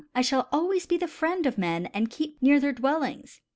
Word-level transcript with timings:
I 0.15 0.21
shall 0.23 0.49
always 0.51 0.87
be 0.87 0.97
the 0.97 1.07
friend 1.07 1.45
of 1.45 1.59
men 1.59 1.85
and 1.93 2.09
keep 2.09 2.41
near 2.41 2.59
their 2.59 2.73
dwellings. 2.73 3.41